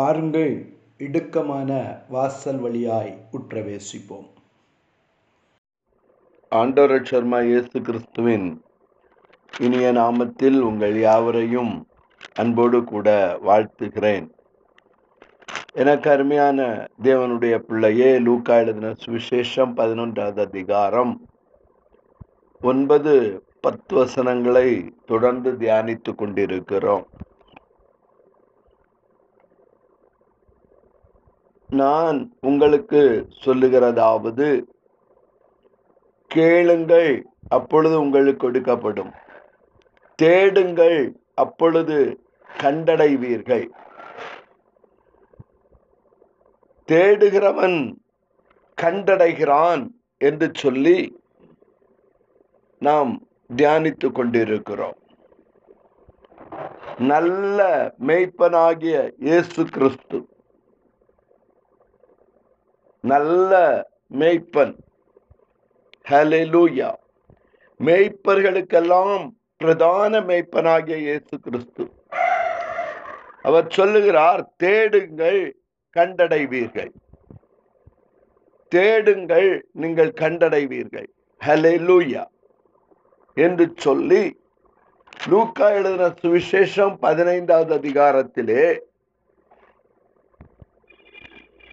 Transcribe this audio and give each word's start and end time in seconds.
பாருங்கள் 0.00 0.52
இடுக்கமான 0.98 1.70
வாசல் 2.08 2.58
வழியாய் 2.58 3.10
உற்றவேசிப்போம். 3.32 4.28
ஆண்டவர் 6.48 7.04
சர்மா 7.04 7.38
இயேசு 7.40 7.80
கிறிஸ்துவின் 7.80 8.62
இனிய 9.58 9.92
நாமத்தில் 9.92 10.58
உங்கள் 10.60 11.00
யாவரையும் 11.00 11.88
அன்போடு 12.34 12.84
கூட 12.84 13.38
வாழ்த்துகிறேன். 13.44 14.26
எனக்கு 15.72 16.10
அருமையான 16.10 16.88
தேவனுடைய 17.02 17.58
பிள்ளையே 17.58 18.18
லூக்கா 18.18 18.56
எழுதின 18.56 18.94
சுவிசேஷம் 19.06 19.74
பதினொன்றாவது 19.80 20.40
அதிகாரம் 20.40 21.28
ஒன்பது 22.60 23.42
பத்து 23.60 23.94
வசனங்களை 23.94 24.68
தொடர்ந்து 25.06 25.52
தியானித்து 25.52 26.14
கொண்டிருக்கிறோம். 26.14 27.06
நான் 31.70 32.34
உங்களுக்கு 32.40 33.00
சொல்லுகிறதாவது 33.44 34.64
கேளுங்கள் 36.26 37.26
அப்பொழுது 37.48 38.00
உங்களுக்கு 38.00 38.50
கொடுக்கப்படும் 38.50 39.12
தேடுங்கள் 40.14 41.16
அப்பொழுது 41.34 42.20
கண்டடைவீர்கள். 42.62 43.70
தேடுகிறவன் 46.88 47.98
கண்டடைகிறான் 48.82 49.90
என்று 50.18 50.50
சொல்லி 50.54 50.98
நாம் 52.78 53.28
தியானித்து 53.56 54.12
கொண்டிருக்கிறோம். 54.12 54.98
நல்ல 56.98 57.58
மெய்ப்பனாகிய 58.06 59.14
இயேசு 59.18 59.64
கிறிஸ்து 59.64 60.28
நல்ல 63.04 63.52
மேய்ப்பன். 64.20 64.74
ஹலெலூயா 66.10 66.90
மேய்ப்பர்களுக்கெல்லாம் 67.80 69.22
பிரதான 69.56 70.20
மேய்ப்பனாகிய 70.20 70.96
இயேசு 70.96 71.34
கிறிஸ்து 71.40 71.84
அவர் 73.42 73.68
சொல்லுகிறார் 73.76 74.42
தேடுங்கள் 74.56 75.40
கண்டடைவீர்கள். 75.96 76.92
தேடுங்கள் 78.72 79.50
நீங்கள் 79.72 80.12
கண்டடைவீர்கள். 80.22 81.08
ஹலெலூயா 81.40 82.24
என்று 83.36 83.66
சொல்லி 83.76 84.22
லூக்கா 85.30 85.66
எழுதின 85.78 86.12
சுவிசேஷம் 86.22 86.94
பதினைந்தாவது 87.00 87.72
அதிகாரத்திலே 87.78 88.64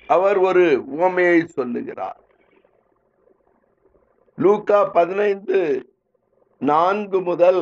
அவர் 0.07 0.37
ஒரு 0.37 0.65
உவமையை 0.97 1.45
சொல்லுகிறார். 1.45 2.19
லூக்கா 4.35 4.85
பதினைந்து 4.85 5.59
நான்கு 6.59 7.21
முதல் 7.21 7.61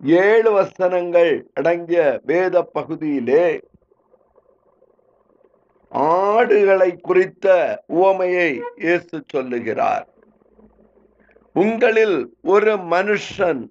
ஏழு 0.00 0.50
வசனங்கள் 0.52 1.32
அடங்கிய 1.54 2.20
வேத 2.24 2.62
பகுதியிலே 2.62 3.46
ஆடுகளை 5.88 6.90
குறித்த 7.00 7.46
உவமையை 7.88 8.50
இயேசு 8.76 9.22
சொல்லுகிறார். 9.28 10.06
உங்களில் 11.52 12.18
ஒரு 12.42 12.72
மனுஷன் 12.94 13.62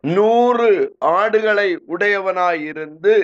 நூறு 0.00 0.70
ஆடுகளை 0.98 1.68
உடையவனாயிருந்து 1.88 3.14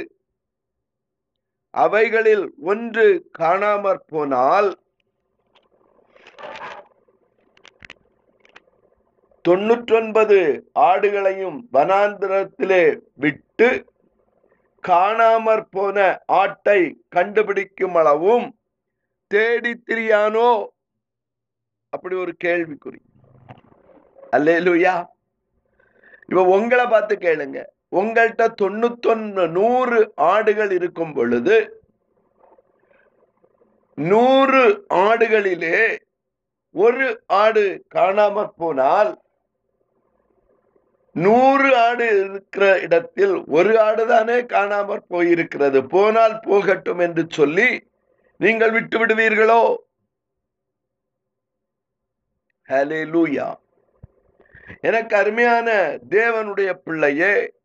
அவைகளில் 1.77 2.55
ஒன்று 2.61 3.31
காணாமற் 3.39 4.07
போனால் 4.07 4.79
தொண்ணூற்றொன்பது 9.49 10.63
ஆடுகளையும் 10.81 11.61
வனாந்திரத்திலே 11.73 13.01
விட்டு 13.15 13.85
காணாமற் 14.89 15.67
போன 15.71 16.23
ஆட்டை 16.27 17.05
கண்டுபிடிக்கும் 17.09 17.95
அளவும் 17.95 18.59
தேடி 19.27 19.83
திரியானோ? 19.87 20.67
அப்படி 21.89 22.17
ஒரு 22.17 22.37
கேள்விக்குறி. 22.45 22.99
அல்லேலுயா. 24.33 25.07
இப்ப 26.27 26.45
உங்களை 26.45 26.87
பார்த்து 26.87 27.17
கேளுங்க. 27.17 27.65
உங்கள்கிட்ட 27.91 28.55
தொண்ணூத்தொன்னு 28.63 29.51
நூறு 29.51 30.13
ஆடுகள் 30.17 30.71
இருக்கும் 30.71 31.13
பொழுது 31.13 31.85
நூறு 33.95 34.85
ஆடுகளிலே 34.95 35.99
ஒரு 36.71 37.23
ஆடு 37.27 37.85
காணாமற் 37.95 38.57
போனால் 38.57 39.21
நூறு 41.13 41.77
ஆடு 41.77 42.07
இருக்கிற 42.25 42.81
இடத்தில் 42.81 43.45
ஒரு 43.47 43.75
ஆடுதானே 43.75 44.45
காணாமற் 44.45 45.07
போயிருக்கிறது. 45.11 45.89
போனால் 45.89 46.41
போகட்டும் 46.43 46.99
என்று 46.99 47.27
சொல்லி 47.29 47.89
நீங்கள் 48.37 48.71
விட்டு 48.71 49.07
விடுவீர்களோ? 49.07 49.77
ஹலே 52.69 53.01
லூயா 53.13 53.55
எனக்கு 54.81 55.17
அருமையான 55.17 55.99
தேவனுடைய 56.11 56.73
பிள்ளையே 56.73 57.56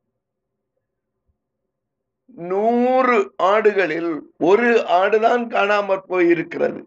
நூறு 2.35 3.33
ஆடுகளில் 3.43 4.19
ஒரு 4.37 4.73
ஆடுதான் 4.73 5.47
காணாமற் 5.47 6.09
போயிருக்கிறது. 6.09 6.85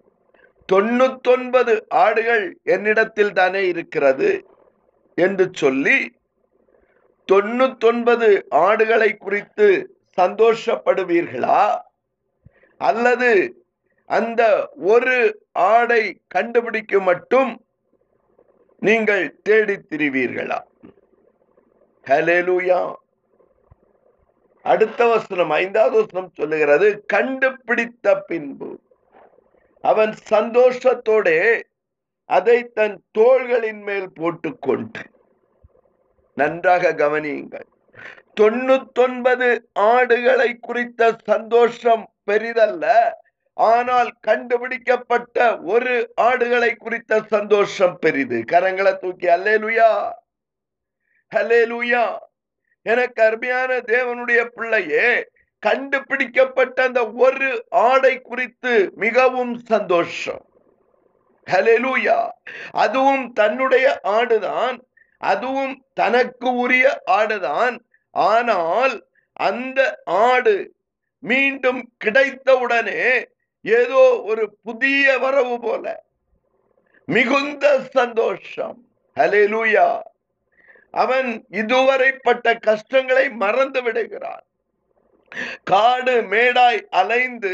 தொண்ணூத்தொன்பது 0.73 1.81
ஆடுகள் 1.89 2.57
என்னிடத்தில் 2.63 3.33
தானே 3.33 3.67
இருக்கிறது 3.67 4.47
என்று 5.15 5.51
சொல்லி 5.53 6.11
தொண்ணூத்தொன்பது 7.33 8.43
ஆடுகளை 8.49 9.17
குறித்து 9.17 9.97
சந்தோஷப்படுவீர்களா? 10.21 11.79
அல்லது 12.79 13.63
அந்த 14.07 14.71
ஒரு 14.77 15.41
ஆடை 15.53 16.21
கண்டுபிடிக்க 16.27 17.01
மட்டும் 17.01 17.65
நீங்கள் 18.79 19.41
தேடித் 19.43 19.87
திரிவீர்களா? 19.91 20.59
ஹலேலூயா 22.07 22.93
அடுத்த 24.65 25.01
வசனம் 25.07 25.53
ஐந்தாவது 25.55 25.97
வசனம் 26.01 26.33
சொல்லுகிறது 26.35 26.87
கண்டுபிடித்த 27.07 28.07
பின்பு. 28.23 28.71
அவன் 29.85 30.13
சந்தோஷத்தோட 30.31 31.29
அதை 32.31 32.59
தன் 32.73 32.97
தோள்களின் 33.19 33.83
மேல் 33.83 34.09
போட்டுக்கொண்டு 34.13 35.03
நன்றாக 36.37 36.93
கவனியுங்கள். 36.93 37.69
தொண்ணூத்தொன்பது 38.41 39.49
ஆடுகளை 39.93 40.51
குறித்த 40.61 41.11
சந்தோஷம் 41.25 42.05
பெரிதல்ல 42.31 42.87
ஆனால் 43.57 44.11
கண்டுபிடிக்கப்பட்ட 44.21 45.39
ஒரு 45.65 45.93
ஆடுகளை 46.29 46.71
குறித்த 46.77 47.21
சந்தோஷம் 47.35 47.97
பெரிது. 47.99 48.39
கரங்களை 48.53 48.93
தூக்கி 48.99 49.29
அல்லேலுயா! 49.29 49.91
ஹலேலுயா 51.33 52.05
எனக்கு 52.85 53.21
அருமையான 53.23 53.77
தேவனுடைய 53.93 54.41
பிள்ளையே 54.57 55.09
கண்டுபிடிக்கப்பட்ட 55.63 56.79
அந்த 56.89 57.01
ஒரு 57.25 57.51
ஆடை 57.71 58.15
குறித்து 58.21 58.73
மிகவும் 59.05 59.55
சந்தோஷம். 59.73 60.43
ஹலெலூயா 61.47 62.19
அதுவும் 62.85 63.25
தன்னுடைய 63.33 63.87
ஆடுதான் 64.17 64.77
அதுவும் 65.21 65.75
தனக்கு 65.95 66.49
உரிய 66.65 66.87
ஆடுதான். 67.11 67.77
ஆனால் 68.15 68.95
அந்த 69.33 69.81
ஆடு 70.05 70.57
மீண்டும் 71.23 71.83
கிடைத்தவுடனே 72.05 73.05
ஏதோ 73.65 74.03
ஒரு 74.25 74.45
புதிய 74.63 75.19
வரவு 75.19 75.57
போல 75.61 75.85
மிகுந்த 77.09 77.65
சந்தோஷம். 77.99 78.77
ஹலேலூயா 79.17 79.89
அவன் 81.03 81.29
இதுவரை 81.63 82.11
பட்ட 82.27 82.55
கஷ்டங்களை 82.69 83.25
மறந்து 83.43 83.81
விடுகிறான். 83.83 84.45
காடு 85.65 86.15
மேடாய் 86.33 86.81
அலைந்து 87.01 87.53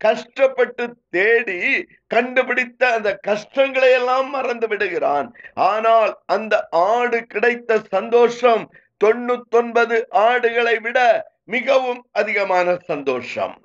கஷ்டப்பட்டு 0.00 0.84
தேடி 1.16 1.60
கண்டுபிடித்த 2.06 2.82
அந்த 2.96 3.10
கஷ்டங்களை 3.28 3.90
எல்லாம் 3.92 4.28
மறந்து 4.30 4.66
விடுகிறான். 4.68 5.28
ஆனால் 5.54 6.12
அந்த 6.26 6.54
ஆடு 6.70 7.20
கிடைத்த 7.34 7.80
சந்தோஷம் 7.88 8.64
தொண்ணூத்தொன்பது 9.04 9.96
ஆடுகளை 10.26 10.76
விட 10.78 10.98
மிகவும் 11.44 12.02
அதிகமான 12.12 12.76
சந்தோஷம். 12.86 13.56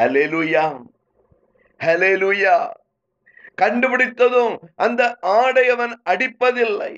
ஹலேலுயா 0.00 0.66
ஹலேலுயா 1.80 2.58
கண்டுபிடித்ததும் 3.62 4.56
அந்த 4.76 5.02
ஆடை 5.20 5.64
அவன் 5.68 5.94
அடிப்பதில்லை. 6.10 6.94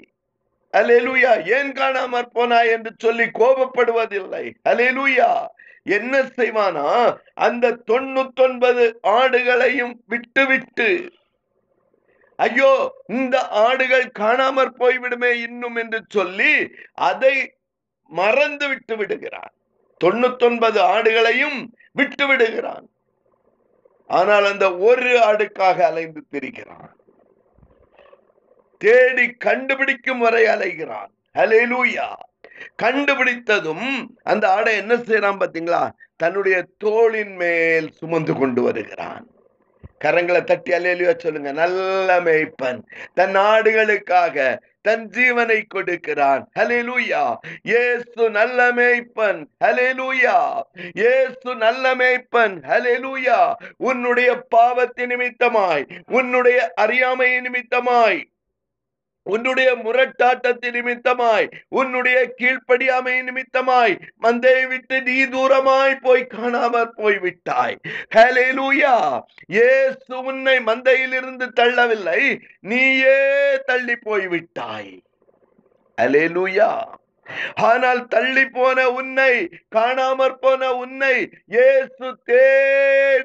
அலேலுயா 0.72 1.32
ஏன் 1.44 1.72
காணாமற் 1.72 2.34
போனாய் 2.34 2.70
என்று 2.70 2.90
சொல்லி 2.98 3.24
கோபப்படுவதில்லை. 3.24 4.54
அலேலுயா 4.68 5.46
என்ன 5.84 6.22
செய்வானா? 6.22 7.18
அந்த 7.34 7.78
தொண்ணூத்தொன்பது 7.86 8.92
ஆடுகளையும் 9.02 9.94
விட்டுவிட்டு 10.06 11.10
ஐயோ 12.36 12.94
இந்த 13.06 13.48
ஆடுகள் 13.48 14.06
காணாமற் 14.18 14.76
போய்விடுமே 14.78 15.32
இன்னும் 15.42 15.76
என்று 15.76 16.00
சொல்லி 16.08 16.52
அதை 16.92 17.34
மறந்து 18.06 18.68
விட்டு 18.68 18.96
விடுகிறான். 18.96 19.52
தொண்ணூத்தொன்பது 20.04 20.78
ஆடுகளையும் 20.94 21.58
விட்டு 21.92 22.26
விடுகிறான். 22.26 22.86
ஆனால் 24.06 24.44
அந்த 24.44 24.76
ஒரு 24.76 25.10
ஆடுக்காக 25.18 25.82
அலைந்து 25.82 26.22
திரிகிறான். 26.30 26.99
தேடி 28.84 29.26
கண்டுபிடிக்கும் 29.30 30.18
வரை 30.18 30.44
அலைகிறான். 30.44 31.10
ஹalleluya 31.38 32.06
கண்டுபிடித்ததும் 32.82 33.88
அந்த 34.22 34.50
ஆடை 34.50 34.76
என்ன 34.76 34.94
செய்யறான் 34.94 35.40
பாத்தீங்களா 35.42 35.90
தன்னுடைய 36.16 36.64
தோளின் 36.78 37.34
மேல் 37.34 37.90
சுமந்து 37.90 38.34
கொண்டு 38.34 38.62
வருகிறான். 38.62 39.26
கரங்களை 40.04 40.44
தட்டி 40.44 40.72
அலையிலுயா 40.72 41.18
சொல்லுங்க. 41.18 41.52
நல்ல 41.52 42.20
மேய்ப்பன். 42.20 42.80
தன் 43.14 43.36
ஆடுகளுக்காக 43.36 44.58
தன் 44.82 45.08
ஜீவனை 45.08 45.62
கொடுக்கிறான். 45.68 46.50
ஹalleluya 46.58 47.36
ஏசு 47.62 48.30
நல்ல 48.30 48.72
மேய்ப்பன். 48.72 49.40
ஹலே 49.64 49.88
லூயா 50.00 50.38
ஏசு 50.94 51.56
நல்ல 51.56 51.94
மேய்ப்பன். 51.94 52.56
ஹalleluya 52.70 53.54
உன்னுடைய 53.76 54.30
பாவத்தின் 54.56 55.10
நிமித்தமாய் 55.10 55.86
உன்னுடைய 56.06 56.72
அறியாமை 56.74 57.30
நிமித்தமாய் 57.40 58.20
உன்னுடைய 59.22 59.74
முரட்டாட்டத்தின் 59.74 60.74
நிமித்தமாய் 60.74 61.50
உன்னுடைய 61.68 62.34
கீழ்ப்படியாமை 62.38 63.22
நிமித்தமாய் 63.22 63.98
மந்தையை 64.22 64.68
விட்டு 64.68 65.02
நீ 65.02 65.24
தூரமாய் 65.24 66.00
போய் 66.00 66.26
காணாமற் 66.26 66.96
போய்விட்டாய். 66.96 67.18
விட்டாய் 67.20 67.76
ஹalleluya 68.16 69.20
இயேசு 69.46 70.22
உன்னை 70.24 70.58
மந்தையிலிருந்து 70.58 71.46
தள்ளவில்லை 71.60 72.40
நீயே 72.60 73.58
தள்ளி 73.64 73.96
போய்விட்டாய். 73.96 74.28
விட்டாய் 74.28 75.02
ஹalleluya 75.98 76.98
ஆனால் 77.54 78.06
தள்ளி 78.06 78.46
போன 78.46 78.90
உன்னை 78.90 79.48
காணாமற் 79.76 80.38
போன 80.40 80.74
உன்னை 80.74 81.28
ஏசு 81.46 82.18
தே 82.24 82.79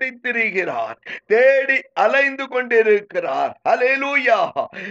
தேடி 0.06 0.20
திரிகிறார் 0.24 0.98
தேடி 1.26 1.82
அலைந்து 1.94 2.48
கொண்டிருக்கிறார். 2.48 3.60
அலேலூயா 3.70 4.40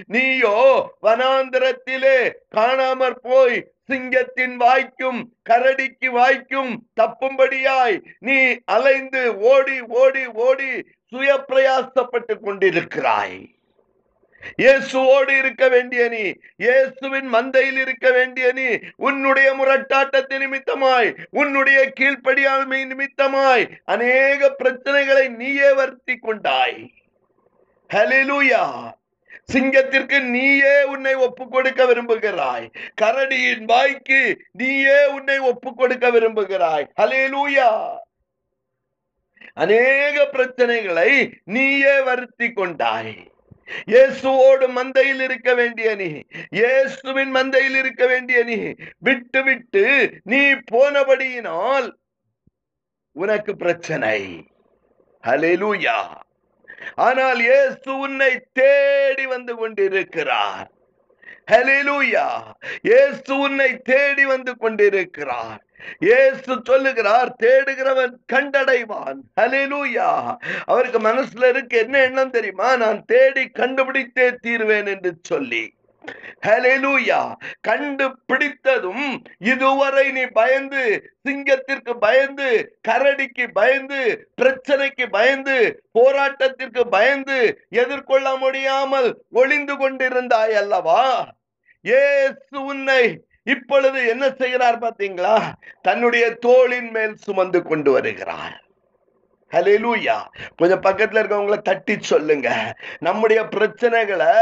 நீயோ 0.07 0.57
வனாந்திரத்திலே 1.03 2.19
காணாமற் 2.57 3.21
போய் 3.23 3.73
சிங்கத்தின் 3.87 4.57
வாய்க்கும் 4.57 5.33
கரடிக்கு 5.51 6.11
வாய்க்கும் 6.11 6.73
தப்பும்படியாய் 7.01 7.99
நீ 8.19 8.57
அலைந்து 8.65 9.39
ஓடி 9.39 9.81
ஓடி 9.81 10.27
ஓடி 10.27 10.83
சுய 11.11 11.45
பிரயாசப்பட்டு 11.49 12.35
கொண்டிருக்கிறாய். 12.43 13.54
இயேசுவோடு 14.63 15.33
இருக்க 15.39 15.69
வேண்டிய 15.69 16.09
நீ 16.09 16.23
இயேசுவின் 16.65 17.29
மந்தையில் 17.35 17.79
இருக்க 17.85 18.11
வேண்டிய 18.11 18.53
நீ 18.53 18.67
உன்னுடைய 18.97 19.49
முரட்டாட்டத்தின் 19.55 20.43
நிமித்தமாய் 20.45 21.11
உன்னுடைய 21.31 21.81
கீழ்ப்படியாமை 22.01 22.81
நிமித்தமாய் 22.93 23.65
அநேக 23.85 24.51
பிரச்சனைகளை 24.63 25.29
நீயே 25.29 25.73
வருத்தி 25.73 26.17
கொண்டாய். 26.19 26.79
ஹலிலூயா 27.91 28.65
சிங்கத்திற்கு 29.53 30.19
நீயே 30.35 30.77
உன்னை 30.83 31.15
ஒப்பு 31.15 31.45
கொடுக்க 31.49 31.85
விரும்புகிறாய். 31.85 32.67
கரடியின் 33.03 33.65
வாய்க்கு 33.65 34.21
நீயே 34.53 34.99
உன்னை 35.17 35.39
ஒப்பு 35.51 35.75
கொடுக்க 35.75 36.11
விரும்புகிறாய். 36.11 36.87
ஹலிலூயா 37.01 37.69
அநேக 39.55 40.17
பிரச்சனைகளை 40.33 41.11
நீயே 41.45 41.97
வருத்தி 42.03 42.53
கொண்டாய். 42.53 43.15
இயேசுவோடு 43.87 44.69
மந்தையில் 44.69 45.21
இருக்க 45.21 45.55
வேண்டிய 45.55 45.95
நீ 45.95 46.23
இயேசுவின் 46.51 47.35
மந்தையில் 47.35 47.77
இருக்க 47.77 48.07
வேண்டிய 48.07 48.45
நீ 48.45 48.75
விட்டு 48.99 49.43
விட்டு 49.43 50.11
நீ 50.25 50.53
போனபடியினால் 50.53 51.93
உனக்கு 53.13 53.57
பிரச்சனை. 53.57 54.45
ஹalleluya. 55.25 56.25
ஆனால் 56.95 57.39
இயேசு 57.39 57.99
உன்னை 57.99 58.47
தேடி 58.53 59.27
வந்து 59.27 59.57
கொண்டிருக்கிறார். 59.57 60.71
ஹalleluya. 61.51 62.55
இயேசு 62.83 63.39
உன்னை 63.39 63.79
தேடி 63.79 64.25
வந்து 64.25 64.57
கொண்டிருக்கிறார். 64.57 65.63
இயேசு 65.99 66.53
சொல்லுகிறார் 66.63 67.31
தேடுகிறவன் 67.43 68.15
கண்டடைவான். 68.33 69.19
ஹalleluya 69.41 70.09
அவருக்கு 70.65 71.01
மனசுல 71.01 71.49
இருக்கு 71.49 71.79
என்ன 71.79 71.99
எண்ணம் 71.99 72.31
தெரியுமா? 72.31 72.77
நான் 72.77 73.01
தேடி 73.05 73.45
கண்டுபிடித்தே 73.61 74.29
தீர்வேன் 74.47 74.87
என்று 74.87 75.13
சொல்லி. 75.23 75.65
ஹalleluya 76.47 77.19
கண்டுபிடித்ததும் 77.69 79.07
இதுவரை 79.39 80.13
நீ 80.13 80.25
பயந்து 80.41 80.83
சிங்கத்திற்கு 81.29 81.93
பயந்து 81.99 82.49
கரடிக்கு 82.89 83.47
பயந்து 83.53 84.01
பிரச்சனைக்கு 84.43 85.07
பயந்து 85.11 85.57
போராட்டத்திற்கு 85.99 86.85
பயந்து 86.89 87.39
எதிர்கொள்ள 87.83 88.37
முடியாமல் 88.37 89.09
ஒளிந்து 89.31 89.75
கொண்டிருந்தாய் 89.75 90.57
அல்லவா? 90.63 91.05
ஏசு 91.85 92.57
உன்னை 92.65 93.05
இப்பொழுது 93.47 94.09
என்ன 94.09 94.31
செய்கிறார் 94.31 94.79
பாத்தீங்களா 94.79 95.37
தன்னுடைய 95.83 96.31
தோளின் 96.31 96.91
மேல் 96.91 97.17
சுமந்து 97.17 97.63
கொண்டு 97.63 97.91
வருகிறார். 97.93 98.64
ஹலெலூயா 99.55 100.17
கொஞ்சம் 100.57 100.85
பக்கத்துல 100.87 101.21
இருக்கவங்கள 101.23 101.59
தட்டி 101.71 101.97
சொல்லுங்க. 102.13 102.49
நம்முடைய 102.99 103.41
பிரச்சனைகளை 103.57 104.33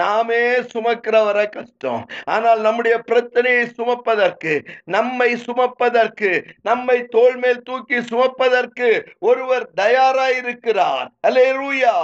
நாமே 0.00 0.42
சுமக்கிற 0.72 1.16
வர 1.24 1.38
கஷ்டம். 1.56 2.02
ஆனால் 2.34 2.60
நம்முடைய 2.66 2.96
பிரச்சனையை 3.10 3.64
சுமப்பதற்கு 3.78 4.54
நம்மை 4.96 5.30
சுமப்பதற்கு 5.46 6.30
நம்மை 6.62 6.98
தோல் 7.16 7.36
மேல் 7.36 7.62
தூக்கி 7.62 7.98
சுமப்பதற்கு 8.12 8.88
ஒருவர் 9.18 9.66
தயாராயிருக்கிறார் 9.80 11.06
ஹலெலூயா 11.26 11.94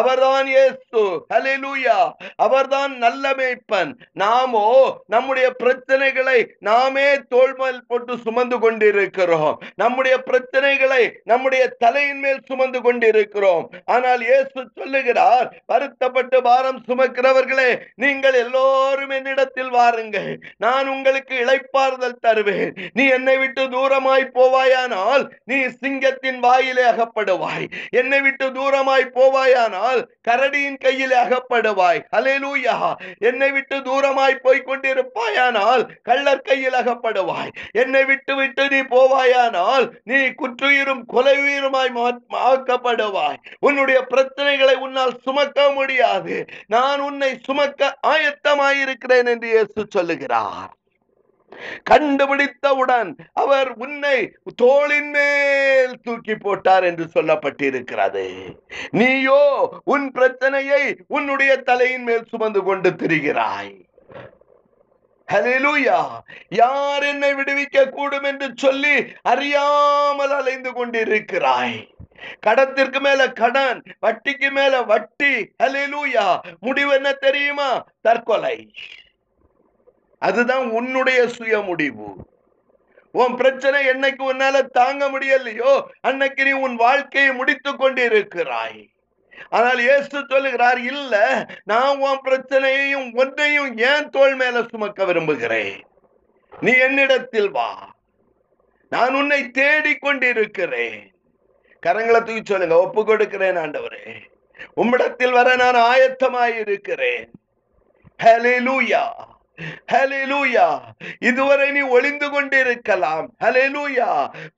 அவர்தான் 0.00 0.48
இயேசு. 0.54 1.02
ஹலெலூயா 1.34 1.98
அவர்தான் 2.46 2.92
நல்ல 3.04 3.24
மேய்ப்பன். 3.40 3.92
நாமோ 4.22 4.66
நம்முடைய 5.06 5.46
பிரச்சனைகளை 5.62 6.38
நாமே 6.68 7.06
தோல் 7.32 7.56
மேல் 7.60 7.80
போட்டு 7.88 8.14
சுமந்து 8.24 8.56
கொண்டிருக்கிறோம். 8.58 9.54
நம்முடைய 9.82 10.14
பிரச்சனைகளை 10.30 11.02
நம்முடைய 11.24 11.62
தலையின் 12.12 12.24
மேல் 12.24 12.46
சுமந்து 12.48 12.78
கொண்டிருக்கிறோம். 12.86 13.66
ஆனால் 13.94 14.22
இயேசு 14.28 14.58
சொல்லுகிறார் 14.78 15.46
வருத்தப்பட்டு 15.70 16.38
பாரம் 16.46 16.80
சுமக்கிறவர்களே 16.88 17.70
நீங்கள் 18.02 18.36
எல்லோரும் 18.44 19.12
என்னிடத்தில் 19.18 19.72
வாருங்கள். 19.76 20.32
நான் 20.64 20.86
உங்களுக்கு 20.94 21.34
இழைப்பாறுதல் 21.44 22.20
தருவேன். 22.26 22.72
நீ 22.98 23.04
என்னை 23.16 23.36
விட்டு 23.42 23.64
தூரமாய் 23.74 24.26
போவாயானால் 24.36 25.24
நீ 25.50 25.58
சிங்கத்தின் 25.82 26.40
வாயிலே 26.46 26.84
அகப்படுவாய். 26.92 27.66
என்னை 28.00 28.20
விட்டு 28.26 28.48
தூரமாய் 28.58 29.06
போவாயானால் 29.16 30.02
கரடியின் 30.28 30.80
கையிலே 30.84 31.18
அகப்படுவாய். 31.24 32.02
அலேலூயா 32.18 32.76
என்னை 33.30 33.50
விட்டு 33.56 33.78
தூரமாய் 33.88 34.42
போய் 34.44 34.66
கொண்டிருப்பாயானால் 34.68 35.84
கள்ளர் 36.10 36.46
கையில் 36.50 36.78
அகப்படுவாய். 36.82 37.52
என்னை 37.84 38.04
விட்டு 38.12 38.34
விட்டு 38.42 38.64
நீ 38.74 38.82
போவாயானால் 38.94 39.88
நீ 40.10 40.20
குற்றுயிரும் 40.42 41.04
கொலையுயிருமாய் 41.14 41.91
ஆக்கப்படுவாய் 42.30 43.40
உன்னுடைய 43.60 44.06
பிரச்சனைகளை 44.10 44.74
உன்னால் 44.74 45.18
சுமக்க 45.22 45.70
முடியாது. 45.70 46.44
நான் 46.66 47.00
உன்னை 47.00 47.38
சுமக்க 47.42 47.98
ஆயத்தமாயிருக்கிறேன் 48.06 49.26
என்று 49.26 49.48
இயேசு 49.48 49.86
சொல்லுகிறார். 49.88 50.72
கண்டுபிடித்தவுடன் 51.90 53.16
அவர் 53.32 53.70
உன்னை 53.76 54.32
தோளின் 54.56 55.10
மேல் 55.10 56.00
தூக்கி 56.02 56.34
போட்டார் 56.34 56.84
என்று 56.84 57.08
சொல்லப்பட்டிருக்கிறது. 57.14 58.56
நீயோ 58.90 59.42
உன் 59.84 60.10
பிரச்சனையை 60.10 60.96
உன்னுடைய 61.08 61.56
தலையின் 61.56 62.02
மேல் 62.02 62.24
சுமந்து 62.24 62.62
கொண்டு 62.62 62.90
திரிகிறாய். 62.90 63.74
ஹalleluya. 65.32 66.20
யார் 66.48 67.02
என்னை 67.02 67.34
விடுவிக்க 67.34 67.88
கூடும் 67.88 68.22
என்று 68.22 68.52
சொல்லி 68.54 69.12
அறியாமல் 69.22 70.30
அலைந்து 70.30 70.70
கொண்டிருக்கிறாய். 70.70 71.88
கடத்திற்கு 72.46 73.00
மேல 73.00 73.32
கடன் 73.32 73.82
வட்டிக்கு 74.02 74.50
மேல 74.50 74.82
வட்டி. 74.82 75.50
ஹalleluya. 75.62 76.40
முடிவு 76.60 76.92
என்ன 76.92 77.12
தெரியுமா? 77.12 77.84
தற்கொலை. 78.02 78.72
அதுதான் 80.18 80.70
உன்னுடைய 80.70 81.28
சுய 81.28 81.60
முடிவு. 81.60 82.30
உன் 83.12 83.36
பிரச்சனை 83.36 83.88
என்னைக்கு 83.88 84.32
உன்னால 84.32 84.64
தாங்க 84.64 85.10
முடியலையோ 85.10 85.82
அன்னைக்கு 86.00 86.44
நீ 86.44 86.52
உன் 86.52 86.76
வாழ்க்கையை 86.76 87.34
முடித்துக் 87.34 87.82
கொண்டிருக்கிறாய். 87.82 88.91
ஆனால் 89.48 89.78
இயேசு 89.78 90.24
சொல்லுகிறார் 90.28 90.78
இல்ல 90.78 91.14
நான் 91.64 91.98
உன் 91.98 92.20
பிரச்சனையையும் 92.24 93.14
ஒன்றையும் 93.14 93.76
ஏன் 93.76 94.10
தோல் 94.10 94.34
மேல 94.34 94.62
சுமக்க 94.62 95.04
விரும்புகிறேன்? 95.04 95.82
நீ 96.60 96.72
என்னிடத்தில் 96.72 97.50
வா. 97.50 97.94
நான் 98.88 99.14
உன்னை 99.14 99.50
தேடிக் 99.50 100.00
கொண்டிருக்கிறேன் 100.00 101.10
கரங்களை 101.86 102.22
தூக்கி 102.22 102.42
சொல்லுங்க 102.44 102.76
ஒப்பு 102.76 103.04
கொடுக்கிறேன் 103.04 103.56
ஆண்டவரே. 103.56 104.14
உம்மிடத்தில் 104.76 105.32
வர 105.32 105.56
நான் 105.56 105.74
ஆயத்தமாயிருக்கிறேன். 105.74 107.30
ஹலே 108.22 108.58
லூயா 108.60 109.14
இதுவரை 111.20 111.70
நீ 111.70 111.80
ஒளிந்து 111.80 112.30
கொண்டிருக்கலாம். 112.30 113.26
ஹalleluya. 113.44 114.08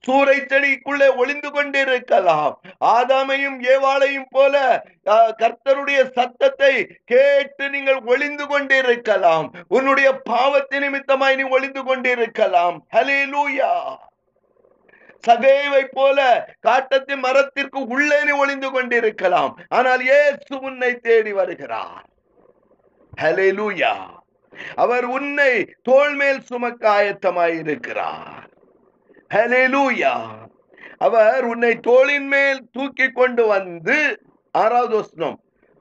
சூறை 0.06 0.36
செடிக்குள்ளே 0.50 1.08
ஒளிந்து 1.16 1.50
கொண்டிருக்கலாம். 1.50 2.62
ஆதாமையும் 2.84 3.58
ஏவாளையும் 3.74 4.30
போல 4.30 4.84
கர்த்தருடைய 5.42 6.10
சத்தத்தை 6.12 7.00
கேட்டு 7.04 7.70
நீங்கள் 7.70 8.00
ஒளிந்து 8.14 8.46
கொண்டிருக்கலாம். 8.46 9.52
உன்னுடைய 9.68 10.12
பாவத்தை 10.12 10.80
நிமித்தமாய் 10.80 11.36
நீ 11.36 11.42
ஒளிந்து 11.42 11.84
கொண்டிருக்கலாம். 11.84 12.86
ஹalleluya. 12.96 13.72
சகைவை 15.26 15.84
போல 15.92 16.48
காட்டத்தின் 16.60 17.18
மரத்திற்கு 17.18 17.86
உள்ளே 17.86 18.24
நீ 18.24 18.30
ஒளிந்து 18.30 18.70
கொண்டிருக்கலாம். 18.70 19.52
ஆனால் 19.68 20.02
ஏசு 20.06 20.60
உன்னை 20.60 20.96
தேடி 20.96 21.32
வருகிறார். 21.32 22.04
ஹalleluya. 23.22 23.94
அவர் 24.74 25.04
உன்னை 25.04 25.52
தோல் 25.82 26.14
மேல் 26.14 26.40
சுமக்க 26.40 26.82
ஆயத்தமாயிருக்கிறார். 26.90 28.48
அவர் 30.98 31.44
உன்னை 31.44 31.80
தோளின் 31.80 32.26
மேல் 32.26 32.68
தூக்கி 32.72 33.06
கொண்டு 33.10 33.46
வந்து 33.46 33.96
ஆறாவது 34.50 34.94
வசனம் 34.96 35.38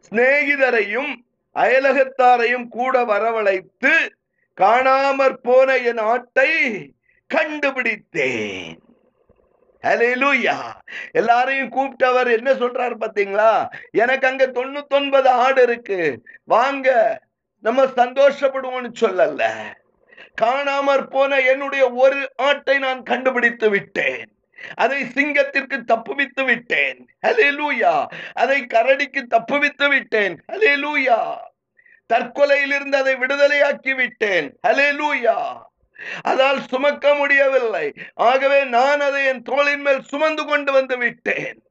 சிநேகிதரையும் 0.08 1.12
அயலகத்தாரையும் 1.56 2.68
கூட 2.68 3.04
வரவழைத்து 3.04 3.94
காணாமற் 4.62 5.38
போன 5.42 5.78
என் 5.78 5.98
ஆட்டை 5.98 6.52
கண்டுபிடித்தேன். 7.28 8.80
எல்லாரையும் 11.12 11.72
கூப்பிட்டவர் 11.72 12.30
என்ன 12.36 12.50
சொல்றாரு 12.54 12.96
பாத்தீங்களா 13.00 13.54
எனக்கு 13.92 14.28
அங்க 14.28 14.46
தொண்ணூத்தொன்பது 14.48 15.28
ஆடு 15.28 15.62
இருக்கு. 15.62 16.22
வாங்க 16.44 16.88
நம்ம 17.64 17.86
சந்தோஷப்படுவோம்னு 17.86 18.92
சொல்லல. 19.02 19.44
காணாமற் 20.42 21.10
போன 21.10 21.40
என்னுடைய 21.40 21.92
ஒரு 21.92 22.32
ஆட்டை 22.36 22.78
நான் 22.78 23.04
கண்டுபிடித்து 23.04 23.70
விட்டேன். 23.70 24.26
அதை 24.76 25.04
சிங்கத்திற்கு 25.04 25.82
தப்புவித்து 25.88 26.46
விட்டேன். 26.46 27.08
ஹalleluya. 27.28 28.06
அதை 28.34 28.62
கரடிக்கு 28.62 29.24
தப்புவித்து 29.30 29.90
விட்டேன். 29.90 30.44
ஹalleluya. 30.52 31.38
தற்கொலையிலிருந்து 32.14 32.96
அதை 32.96 33.16
விடுதலையாக்கி 33.16 33.96
விட்டேன். 33.96 34.60
ஹalleluya. 34.68 35.62
அதால் 36.22 36.68
சுமக்க 36.68 37.14
முடியவில்லை. 37.14 37.94
ஆகவே 38.14 38.64
நான் 38.64 39.00
அதை 39.00 39.26
என் 39.26 39.42
தோளின் 39.42 39.82
மேல் 39.82 40.02
சுமந்து 40.02 40.46
கொண்டு 40.46 40.72
வந்து 40.72 40.98
விட்டேன். 40.98 41.64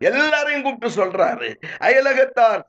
எல்லாரையும் 0.00 0.62
கூப்பிட்டு 0.62 1.04
சொல்றாரு. 1.04 1.54
அயலகத்தார் 1.80 2.60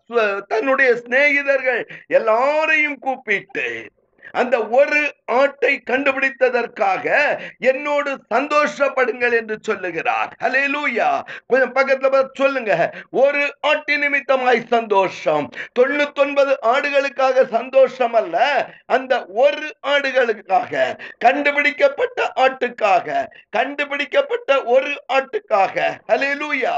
தன்னுடைய 0.48 0.92
சிநேகிதர்கள் 0.94 1.84
எல்லாரையும் 2.08 3.00
கூப்பிட்டு 3.00 3.86
அந்த 4.32 4.68
ஒரு 4.68 5.14
ஆட்டை 5.26 5.82
கண்டுபிடித்ததற்காக 5.90 7.38
என்னோடு 7.60 8.20
சந்தோஷப்படுங்கள் 8.34 9.34
என்று 9.34 9.58
சொல்லுகிறார். 9.62 10.36
ஹalleluya. 10.44 11.22
கொஞ்சம் 11.48 11.76
பக்கத்துல 11.76 12.30
சொல்லுங்க. 12.34 12.92
ஒரு 13.12 13.56
ஆட்டி 13.62 13.96
நிமித்தமாய் 13.96 14.68
சந்தோஷம். 14.68 15.50
தொண்ணூத்தொன்பது 15.80 16.54
ஆடுகளுக்காக 16.62 17.48
சந்தோஷம் 17.48 18.14
அல்ல 18.14 18.68
அந்த 18.86 19.26
ஒரு 19.26 19.76
ஆடுகளுக்காக 19.88 21.00
கண்டுபிடிக்கப்பட்ட 21.18 22.32
ஆட்டுக்காக 22.36 23.28
கண்டுபிடிக்கப்பட்ட 23.50 24.64
ஒரு 24.64 25.04
ஆட்டுக்காக. 25.14 25.98
ஹலே 26.08 26.42
லூயா 26.42 26.76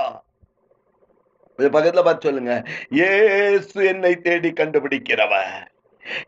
பக்கத்துல 1.57 2.03
பார்த்து 2.03 2.29
சொல்லுங்க. 2.29 2.63
ஏசு 2.89 3.85
என்னை 3.85 4.15
தேடி 4.15 4.49
கண்டுபிடிக்கிறவர். 4.49 5.71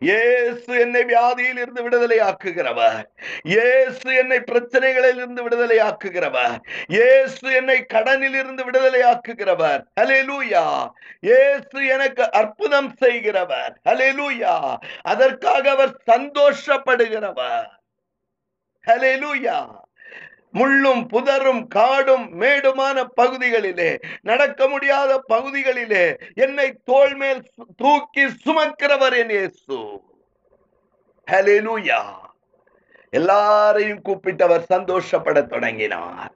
இயேசு 0.00 0.78
என்னை 0.78 1.04
வியாதியில் 1.04 1.58
இருந்து 1.58 1.82
விடுதலை 1.82 2.20
ஆக்குகிறவர். 2.20 3.02
இயேசு 3.42 4.14
என்னை 4.14 4.38
பிரச்சனைகளில் 4.38 5.16
இருந்து 5.16 5.42
விடுதலை 5.42 5.78
ஆக்குகிறவர். 5.78 6.58
இயேசு 6.86 7.52
என்னை 7.52 7.84
கடனில் 7.84 8.34
இருந்து 8.34 8.64
விடுதலை 8.64 9.00
ஆக்குகிறவர். 9.00 9.82
லூயா 9.98 10.88
இயேசு 11.20 11.86
எனக்கு 11.86 12.32
அற்புதம் 12.32 12.94
செய்கிறவர். 12.96 13.80
ஹalleluya 13.84 14.76
அதற்காக 15.02 15.70
அவர் 15.70 16.00
சந்தோஷப்படுகிறவர். 16.06 17.68
ஹalleluya 18.86 19.84
முள்ளும் 20.56 21.08
புதரும் 21.08 21.66
காடும் 21.66 22.40
மேடுமான 22.40 23.04
பகுதிகளிலே 23.16 24.02
நடக்க 24.22 24.68
முடியாத 24.68 25.24
பகுதிகளிலே 25.28 26.20
என்னை 26.34 26.72
தோல் 26.84 27.14
மேல் 27.14 27.42
சு- 27.42 27.64
தூக்கி 27.76 28.24
சுமக்கிறவர் 28.24 29.16
என் 29.16 29.28
இயேசு. 29.28 30.00
ஹalleluya 31.30 32.00
எல்லாரையும் 33.10 34.02
கூப்பிட்டவர் 34.04 34.58
சந்தோஷப்பட 34.58 35.42
தொடங்கினார். 35.42 36.32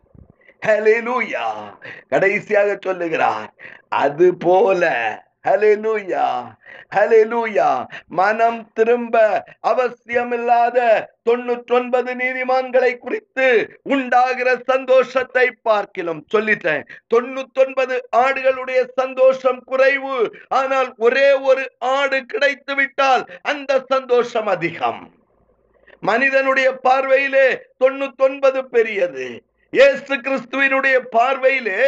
கடைசியாக 2.08 2.78
சொல்லுகிறார் 2.80 3.54
அது 3.88 4.36
போல 4.36 4.82
ஹலெலூயா 5.44 6.26
ஹலெலூயா 6.94 7.68
மனம் 8.18 8.60
திரும்ப 8.72 9.14
அவசியமில்லாத 9.70 10.78
தொண்ணூற்றொன்பது 11.28 12.12
நீதிமான்களை 12.22 12.90
குறித்து 12.98 13.46
உண்டாகிற 13.82 14.48
சந்தோஷத்தை 14.66 15.46
பார்க்கலாம். 15.62 16.22
சொல்லிட்டேன். 16.34 16.82
தொண்ணூத்தொன்பது 17.14 17.96
ஆடுகளுடைய 18.16 18.80
சந்தோஷம் 18.94 19.60
குறைவு. 19.64 20.18
ஆனால் 20.48 20.90
ஒரே 20.96 21.28
ஒரு 21.50 21.64
ஆடு 21.78 22.20
கிடைத்து 22.26 22.74
விட்டால் 22.74 23.24
அந்த 23.42 23.80
சந்தோஷம் 23.88 24.46
அதிகம். 24.46 25.02
மனிதனுடைய 26.00 26.68
பார்வையிலே 26.86 27.48
தொண்ணூத்தொன்பது 27.84 28.60
பெரியது. 28.74 29.28
இயேசு 29.72 30.14
கிறிஸ்துவினுடைய 30.16 30.96
பார்வையிலே 31.16 31.82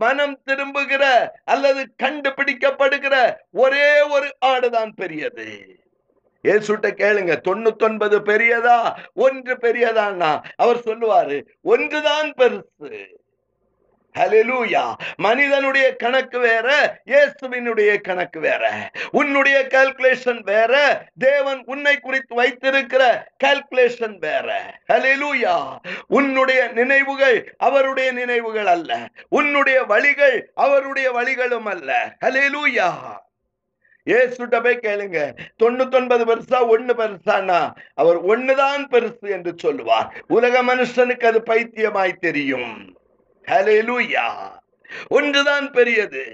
மனம் 0.00 0.36
திரும்புகிற 0.44 1.04
அல்லது 1.44 1.82
கண்டுபிடிக்கப்படுகிற 2.02 3.14
ஒரே 3.50 3.88
ஒரு 4.02 4.28
ஆடுதான் 4.46 4.92
பெரியது. 4.96 5.48
ஏசுட்ட 6.44 6.88
கேளுங்க 7.00 7.32
தொண்ணூத்தொன்பது 7.48 8.18
பெரியதா? 8.28 8.78
ஒன்று 9.14 9.54
பெரியதான்னா? 9.56 10.30
அவர் 10.56 10.78
சொல்லுவாரு 10.78 11.36
ஒன்றுதான் 11.62 12.30
பெருசு. 12.30 12.90
ஹலெலூயா 14.18 14.92
மனிதனுடைய 15.16 15.96
கணக்கு 15.96 16.38
வேற 16.38 17.00
இயேசுவினுடைய 17.06 18.00
கணக்கு 18.00 18.40
வேற. 18.40 18.90
உன்னுடைய 19.10 19.66
கால்குலேஷன் 19.68 20.42
வேற 20.42 21.04
தேவன் 21.18 21.62
உன்னை 21.66 21.96
குறித்து 21.96 22.34
வைத்திருக்கிற 22.34 23.28
கால்குலேஷன் 23.44 24.18
வேற. 24.18 24.78
ஹலெலூயா 24.92 25.76
உன்னுடைய 26.08 26.68
நினைவுகள் 26.68 27.54
அவருடைய 27.58 28.12
நினைவுகள் 28.12 28.66
அல்ல. 28.66 29.08
உன்னுடைய 29.28 29.82
வழிகள் 29.82 30.50
அவருடைய 30.54 31.12
வழிகளும் 31.12 31.66
அல்ல. 31.66 32.16
ஹலெலூயா 32.24 32.92
ஏசுட்ட 34.10 34.62
போய் 34.62 34.78
கேளுங்க. 34.82 35.36
தொண்ணூத்தொன்பது 35.62 36.24
பெருசா 36.24 36.58
ஒண்ணு 36.72 36.92
பெருசானா 37.00 37.70
அவர் 37.94 38.24
ஒண்ணுதான் 38.24 38.84
பெருசு 38.90 39.30
என்று 39.30 39.52
சொல்லுவார். 39.56 40.24
உலக 40.28 40.62
மனுஷனுக்கு 40.62 41.24
அது 41.24 41.42
பைத்தியமாய் 41.42 42.12
தெரியும். 42.12 42.98
ஹalleluya. 43.50 44.26
ஒன்றுதான் 45.08 45.70
பெரியது. 45.70 46.24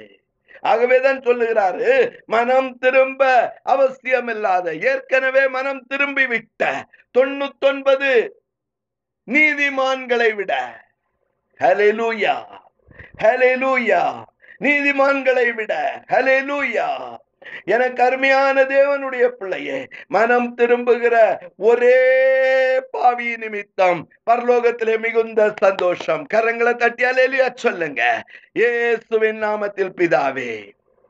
ஆகவேதான் 0.60 1.18
சொல்லுகிறாரு 1.18 2.18
மனம் 2.26 2.78
திரும்ப 2.78 3.22
அவசியம் 3.62 4.28
இல்லாத 4.28 4.74
ஏற்கனவே 4.74 5.48
மனம் 5.48 5.86
திரும்பி 5.86 6.26
விட்ட 6.26 6.84
தொண்ணூத்தொன்பது 7.18 8.28
நீதிமான்களை 9.26 10.34
விட. 10.34 10.84
ஹalleluya 11.60 12.34
ஹalleluya 13.22 14.24
நீதிமான்களை 14.60 15.54
விட. 15.54 16.02
ஹalleluya. 16.08 17.16
எனக்கு 17.64 18.02
அருமையான 18.02 18.62
தேவனுடைய 18.62 19.28
பிள்ளையே 19.28 19.86
மனம் 20.06 20.54
திரும்புகிற 20.54 21.16
ஒரே 21.56 22.00
பாவி 22.90 23.36
நிமித்தம் 23.36 24.00
பரலோகத்திலே 24.30 24.98
மிகுந்த 24.98 25.54
சந்தோஷம். 25.56 26.26
கரங்களை 26.34 26.74
தட்டியாலேலியா 26.74 27.48
சொல்லுங்க. 27.54 28.22
இயேசுவின் 28.52 29.42
நாமத்தில் 29.42 29.96
பிதாவே. 29.96 30.52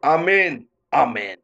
அமேன் 0.06 0.58
அமேன் 0.96 1.42